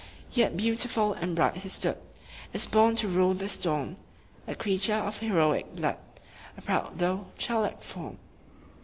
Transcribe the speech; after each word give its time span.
"Yet 0.31 0.57
beautiful 0.57 1.13
and 1.13 1.35
bright 1.35 1.57
he 1.57 1.69
stood, 1.69 1.95
As 2.55 2.65
born 2.65 2.95
to 2.95 3.07
rule 3.07 3.35
the 3.35 3.47
storm 3.47 3.97
A 4.47 4.55
creature 4.55 4.95
of 4.95 5.19
heroic 5.19 5.75
blood, 5.75 5.99
A 6.57 6.61
proud 6.63 6.97
though 6.97 7.27
childlike 7.37 7.83
form." 7.83 8.17